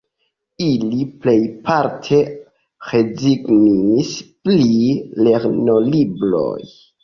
[0.67, 2.23] Ili plejparte
[2.95, 4.17] rezignis
[4.49, 4.61] pri
[5.25, 6.61] lernolibroj.